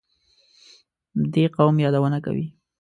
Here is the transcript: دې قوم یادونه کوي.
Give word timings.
دې 1.33 1.45
قوم 1.57 1.75
یادونه 1.85 2.17
کوي. 2.25 2.45